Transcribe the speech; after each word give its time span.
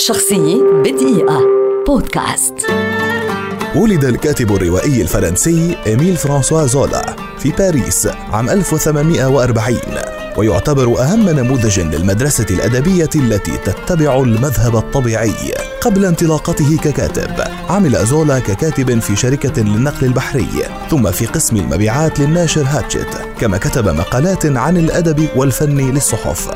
شخصية 0.00 0.62
بدقيقة. 0.84 1.40
بودكاست. 1.86 2.54
ولد 3.76 4.04
الكاتب 4.04 4.56
الروائي 4.56 5.02
الفرنسي 5.02 5.76
إميل 5.86 6.16
فرانسوا 6.16 6.66
زولا 6.66 7.16
في 7.38 7.50
باريس 7.50 8.08
عام 8.32 8.50
1840 8.50 9.78
ويعتبر 10.36 11.02
أهم 11.02 11.28
نموذج 11.28 11.80
للمدرسة 11.80 12.46
الأدبية 12.50 13.10
التي 13.14 13.52
تتبع 13.64 14.20
المذهب 14.20 14.76
الطبيعي. 14.76 15.54
قبل 15.80 16.04
انطلاقته 16.04 16.76
ككاتب 16.76 17.44
عمل 17.68 18.06
زولا 18.06 18.38
ككاتب 18.38 18.98
في 18.98 19.16
شركة 19.16 19.62
للنقل 19.62 20.06
البحري 20.06 20.48
ثم 20.90 21.10
في 21.10 21.26
قسم 21.26 21.56
المبيعات 21.56 22.20
للناشر 22.20 22.64
هاتشت 22.66 23.18
كما 23.40 23.58
كتب 23.58 23.88
مقالات 23.88 24.46
عن 24.46 24.76
الأدب 24.76 25.28
والفن 25.36 25.90
للصحف. 25.90 26.48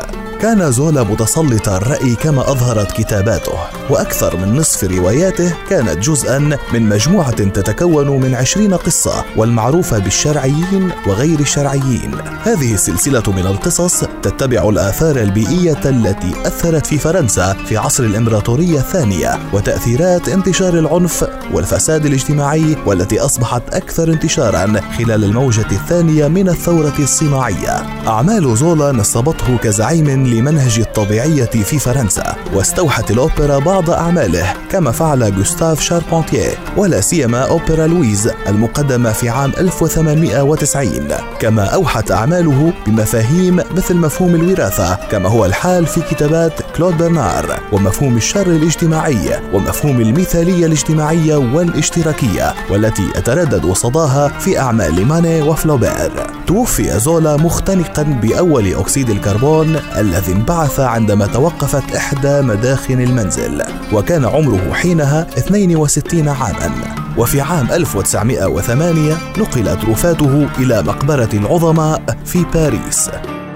كان 0.44 0.72
زولا 0.72 1.02
متسلط 1.02 1.68
الرأي 1.68 2.14
كما 2.14 2.50
أظهرت 2.50 2.92
كتاباته 2.92 3.52
وأكثر 3.90 4.36
من 4.36 4.56
نصف 4.56 4.84
رواياته 4.84 5.54
كانت 5.68 5.98
جزءا 5.98 6.38
من 6.72 6.88
مجموعة 6.88 7.30
تتكون 7.30 8.08
من 8.08 8.34
عشرين 8.34 8.74
قصة 8.74 9.24
والمعروفة 9.36 9.98
بالشرعيين 9.98 10.90
وغير 11.06 11.40
الشرعيين. 11.40 12.14
هذه 12.42 12.74
السلسلة 12.74 13.22
من 13.26 13.46
القصص 13.46 14.04
تتبع 14.22 14.68
الآثار 14.68 15.16
البيئية 15.16 15.80
التي 15.84 16.32
أثرت 16.46 16.86
في 16.86 16.98
فرنسا 16.98 17.56
في 17.66 17.76
عصر 17.76 18.04
الإمبراطورية 18.04 18.78
الثانية 18.78 19.38
وتأثيرات 19.52 20.28
انتشار 20.28 20.78
العنف 20.78 21.26
والفساد 21.52 22.06
الاجتماعي 22.06 22.76
والتي 22.86 23.20
أصبحت 23.20 23.74
أكثر 23.74 24.12
انتشارا 24.12 24.80
خلال 24.98 25.24
الموجة 25.24 25.66
الثانية 25.72 26.28
من 26.28 26.48
الثورة 26.48 26.98
الصناعية. 26.98 27.76
أعمال 28.06 28.56
زولا 28.56 28.92
نصبته 28.92 29.56
كزعيم 29.56 30.33
لمنهج 30.34 30.80
الطبيعية 30.80 31.44
في 31.44 31.78
فرنسا 31.78 32.36
واستوحت 32.54 33.10
الأوبرا 33.10 33.58
بعض 33.58 33.90
أعماله 33.90 34.54
كما 34.70 34.90
فعل 34.90 35.36
جوستاف 35.36 35.80
شاربونتيه 35.80 36.50
ولا 36.76 37.00
سيما 37.00 37.48
أوبرا 37.48 37.86
لويز 37.86 38.30
المقدمة 38.48 39.12
في 39.12 39.28
عام 39.28 39.52
1890 39.58 41.08
كما 41.40 41.64
أوحت 41.64 42.10
أعماله 42.10 42.72
بمفاهيم 42.86 43.56
مثل 43.56 43.96
مفهوم 43.96 44.34
الوراثة 44.34 44.94
كما 44.94 45.28
هو 45.28 45.46
الحال 45.46 45.86
في 45.86 46.00
كتابات 46.00 46.52
كلود 46.76 46.98
برنار 46.98 47.60
ومفهوم 47.72 48.16
الشر 48.16 48.46
الاجتماعي 48.46 49.40
ومفهوم 49.52 50.00
المثالية 50.00 50.66
الاجتماعية 50.66 51.36
والاشتراكية 51.36 52.54
والتي 52.70 53.02
يتردد 53.16 53.72
صداها 53.72 54.28
في 54.28 54.58
أعمال 54.58 55.06
ماني 55.06 55.42
وفلوبير. 55.42 56.12
توفي 56.46 56.98
زولا 57.00 57.36
مختنقا 57.36 58.02
بأول 58.02 58.74
أكسيد 58.74 59.10
الكربون 59.10 59.76
الذي 60.24 60.36
انبعث 60.36 60.80
عندما 60.80 61.26
توقفت 61.26 61.96
إحدى 61.96 62.40
مداخن 62.40 63.00
المنزل 63.00 63.62
وكان 63.92 64.24
عمره 64.24 64.72
حينها 64.72 65.26
62 65.38 66.28
عاما. 66.28 66.70
وفي 67.18 67.40
عام 67.40 67.66
1908 67.72 69.16
نقلت 69.38 69.84
رفاته 69.84 70.48
إلى 70.58 70.82
مقبرة 70.82 71.28
العظماء 71.34 72.02
في 72.24 72.44
باريس. 72.54 73.10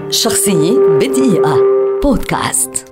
شخصية 0.09 0.71
بدقيقة. 0.99 1.57
بودكاست. 2.03 2.88